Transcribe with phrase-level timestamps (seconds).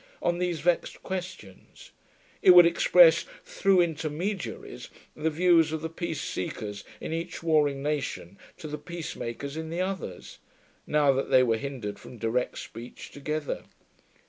[0.19, 1.91] on these vexed questions;
[2.41, 8.35] it would express through intermediaries the views of the peace seekers in each warring nation
[8.57, 10.39] to the peace makers in the others,
[10.87, 13.65] now that they were hindered from direct speech together.